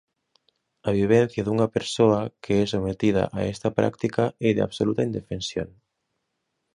[0.87, 5.69] A vivencia dunha persoa que é sometida a esta práctica é de absoluta indefensión.